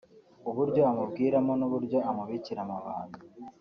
uburyo 0.49 0.81
amubwiramo 0.91 1.53
n’uburyo 1.59 1.97
amubikira 2.09 2.59
amabanga 2.65 3.19